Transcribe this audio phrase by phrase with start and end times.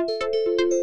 [0.00, 0.79] Música